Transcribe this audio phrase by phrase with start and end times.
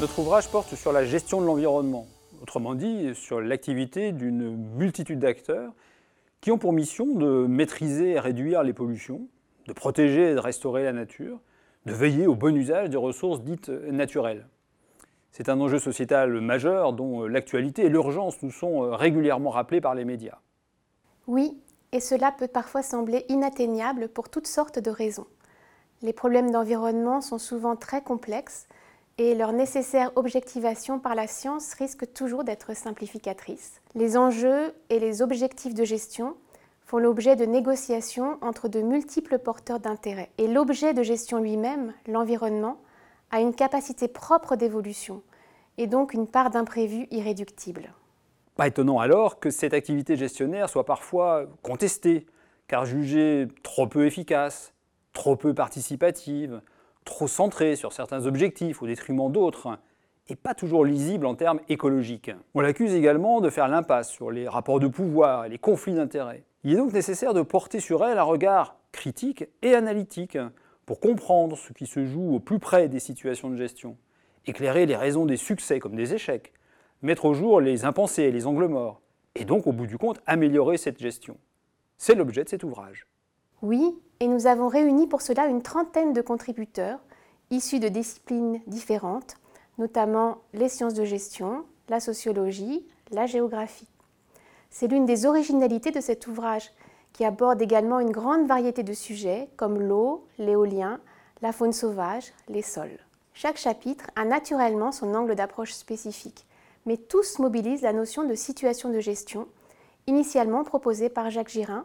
[0.00, 2.06] Notre ouvrage porte sur la gestion de l'environnement,
[2.40, 5.74] autrement dit sur l'activité d'une multitude d'acteurs
[6.40, 9.28] qui ont pour mission de maîtriser et réduire les pollutions,
[9.66, 11.38] de protéger et de restaurer la nature,
[11.84, 14.48] de veiller au bon usage des ressources dites naturelles.
[15.32, 20.06] C'est un enjeu sociétal majeur dont l'actualité et l'urgence nous sont régulièrement rappelés par les
[20.06, 20.38] médias.
[21.26, 21.60] Oui,
[21.92, 25.26] et cela peut parfois sembler inatteignable pour toutes sortes de raisons.
[26.00, 28.66] Les problèmes d'environnement sont souvent très complexes
[29.20, 33.82] et leur nécessaire objectivation par la science risque toujours d'être simplificatrice.
[33.94, 36.36] Les enjeux et les objectifs de gestion
[36.80, 40.30] font l'objet de négociations entre de multiples porteurs d'intérêt.
[40.38, 42.80] Et l'objet de gestion lui-même, l'environnement,
[43.30, 45.22] a une capacité propre d'évolution
[45.76, 47.92] et donc une part d'imprévu irréductible.
[48.56, 52.24] Pas étonnant alors que cette activité gestionnaire soit parfois contestée,
[52.68, 54.72] car jugée trop peu efficace,
[55.12, 56.62] trop peu participative,
[57.04, 59.78] trop centré sur certains objectifs au détriment d'autres,
[60.28, 62.30] et pas toujours lisible en termes écologiques.
[62.54, 66.44] On l'accuse également de faire l'impasse sur les rapports de pouvoir et les conflits d'intérêts.
[66.62, 70.38] Il est donc nécessaire de porter sur elle un regard critique et analytique
[70.86, 73.96] pour comprendre ce qui se joue au plus près des situations de gestion,
[74.46, 76.52] éclairer les raisons des succès comme des échecs,
[77.02, 79.00] mettre au jour les impensés et les angles morts,
[79.34, 81.38] et donc au bout du compte améliorer cette gestion.
[81.96, 83.06] C'est l'objet de cet ouvrage.
[83.62, 86.98] Oui, et nous avons réuni pour cela une trentaine de contributeurs
[87.50, 89.36] issus de disciplines différentes,
[89.78, 93.88] notamment les sciences de gestion, la sociologie, la géographie.
[94.70, 96.70] C'est l'une des originalités de cet ouvrage,
[97.12, 101.00] qui aborde également une grande variété de sujets comme l'eau, l'éolien,
[101.42, 103.00] la faune sauvage, les sols.
[103.34, 106.46] Chaque chapitre a naturellement son angle d'approche spécifique,
[106.86, 109.48] mais tous mobilisent la notion de situation de gestion,
[110.06, 111.84] initialement proposée par Jacques Girin,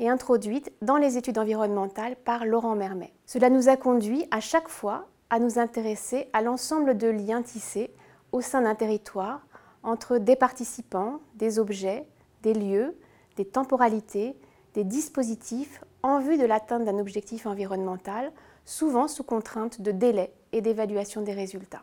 [0.00, 3.12] et introduite dans les études environnementales par Laurent Mermet.
[3.26, 7.92] Cela nous a conduit à chaque fois à nous intéresser à l'ensemble de liens tissés
[8.32, 9.46] au sein d'un territoire
[9.82, 12.06] entre des participants, des objets,
[12.42, 12.96] des lieux,
[13.36, 14.34] des temporalités,
[14.74, 18.32] des dispositifs en vue de l'atteinte d'un objectif environnemental,
[18.64, 21.82] souvent sous contrainte de délai et d'évaluation des résultats.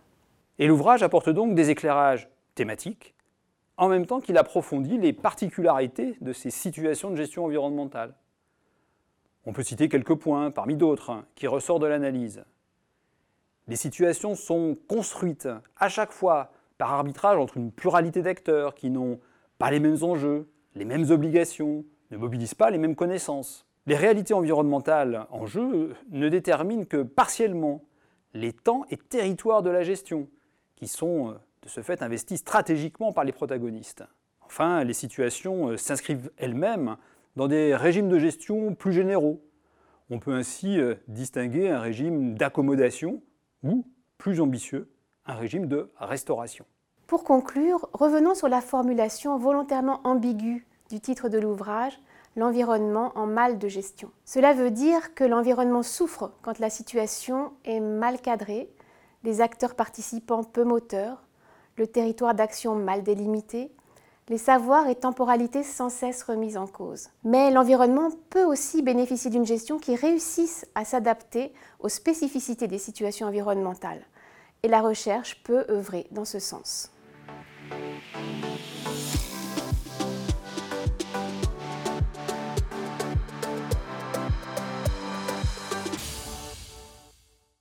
[0.59, 3.13] Et l'ouvrage apporte donc des éclairages thématiques,
[3.77, 8.15] en même temps qu'il approfondit les particularités de ces situations de gestion environnementale.
[9.45, 12.43] On peut citer quelques points, parmi d'autres, qui ressortent de l'analyse.
[13.67, 19.19] Les situations sont construites à chaque fois par arbitrage entre une pluralité d'acteurs qui n'ont
[19.57, 23.65] pas les mêmes enjeux, les mêmes obligations, ne mobilisent pas les mêmes connaissances.
[23.85, 27.83] Les réalités environnementales en jeu ne déterminent que partiellement
[28.33, 30.27] les temps et territoires de la gestion,
[30.75, 31.33] qui sont euh,
[31.67, 34.05] de ce fait investi stratégiquement par les protagonistes.
[34.45, 36.95] Enfin, les situations euh, s'inscrivent elles-mêmes
[37.35, 39.41] dans des régimes de gestion plus généraux.
[40.09, 43.21] On peut ainsi euh, distinguer un régime d'accommodation
[43.63, 43.85] ou,
[44.17, 44.89] plus ambitieux,
[45.25, 46.65] un régime de restauration.
[47.05, 51.99] Pour conclure, revenons sur la formulation volontairement ambiguë du titre de l'ouvrage,
[52.37, 54.11] L'environnement en mal de gestion.
[54.23, 58.69] Cela veut dire que l'environnement souffre quand la situation est mal cadrée,
[59.23, 61.26] les acteurs participants peu moteurs,
[61.77, 63.71] le territoire d'action mal délimité,
[64.29, 67.09] les savoirs et temporalités sans cesse remis en cause.
[67.23, 73.27] Mais l'environnement peut aussi bénéficier d'une gestion qui réussisse à s'adapter aux spécificités des situations
[73.27, 74.05] environnementales.
[74.63, 76.91] Et la recherche peut œuvrer dans ce sens.